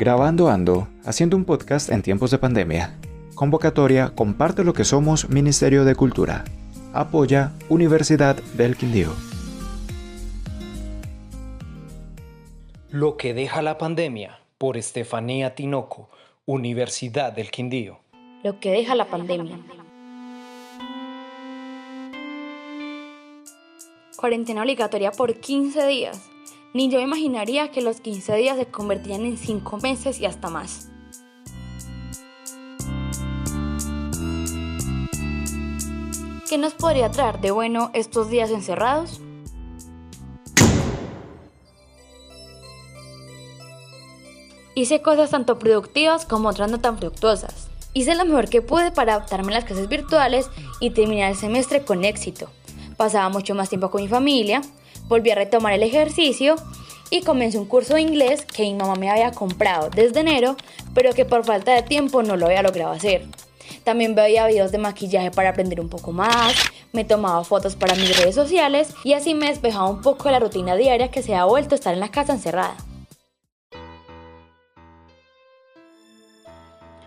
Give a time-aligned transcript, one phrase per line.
[0.00, 2.98] Grabando Ando, haciendo un podcast en tiempos de pandemia.
[3.34, 6.42] Convocatoria Comparte lo que somos Ministerio de Cultura.
[6.94, 9.12] Apoya Universidad del Quindío.
[12.88, 16.08] Lo que deja la pandemia por Estefanía Tinoco,
[16.46, 18.00] Universidad del Quindío.
[18.42, 19.58] Lo que deja la pandemia.
[24.16, 26.29] Cuarentena obligatoria por 15 días.
[26.72, 30.88] Ni yo imaginaría que los 15 días se convertirían en 5 meses y hasta más.
[36.48, 39.20] ¿Qué nos podría traer de bueno estos días encerrados?
[44.76, 47.68] Hice cosas tanto productivas como otras no tan fructuosas.
[47.92, 51.84] Hice lo mejor que pude para adaptarme a las clases virtuales y terminar el semestre
[51.84, 52.48] con éxito.
[52.96, 54.62] Pasaba mucho más tiempo con mi familia,
[55.10, 56.54] volví a retomar el ejercicio
[57.10, 60.56] y comencé un curso de inglés que mi mamá me había comprado desde enero,
[60.94, 63.26] pero que por falta de tiempo no lo había logrado hacer.
[63.82, 66.54] También veía videos de maquillaje para aprender un poco más,
[66.92, 70.38] me tomaba fotos para mis redes sociales y así me despejaba un poco de la
[70.38, 72.76] rutina diaria que se ha vuelto a estar en la casa encerrada.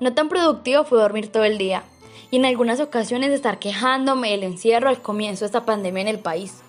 [0.00, 1.84] No tan productivo fue dormir todo el día
[2.32, 6.18] y en algunas ocasiones estar quejándome del encierro al comienzo de esta pandemia en el
[6.18, 6.64] país.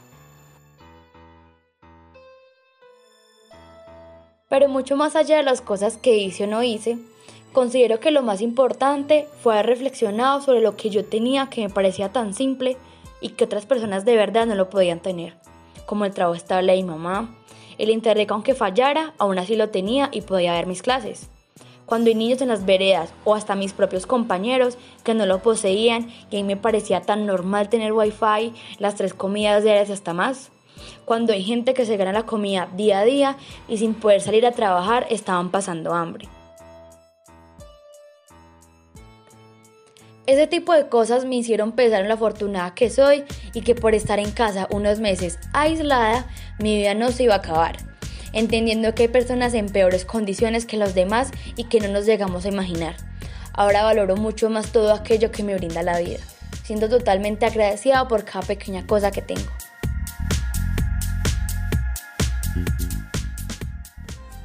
[4.48, 6.98] Pero mucho más allá de las cosas que hice o no hice,
[7.52, 11.74] considero que lo más importante fue haber reflexionado sobre lo que yo tenía que me
[11.74, 12.78] parecía tan simple
[13.22, 15.36] y que otras personas de verdad no lo podían tener,
[15.88, 17.36] como el trabajo estable de mi mamá,
[17.80, 21.30] el internet aunque fallara, aún así lo tenía y podía ver mis clases.
[21.88, 26.10] Cuando hay niños en las veredas o hasta mis propios compañeros que no lo poseían
[26.30, 30.52] y a mí me parecía tan normal tener wifi, las tres comidas diarias hasta más
[31.06, 33.38] cuando hay gente que se gana la comida día a día
[33.68, 36.28] y sin poder salir a trabajar estaban pasando hambre.
[40.28, 43.94] Ese tipo de cosas me hicieron pensar en la afortunada que soy y que por
[43.94, 46.26] estar en casa unos meses aislada,
[46.58, 47.78] mi vida no se iba a acabar,
[48.34, 52.46] entendiendo que hay personas en peores condiciones que los demás y que no nos llegamos
[52.46, 52.96] a imaginar.
[53.54, 56.20] Ahora valoro mucho más todo aquello que me brinda la vida,
[56.64, 59.52] siendo totalmente agradecida por cada pequeña cosa que tengo.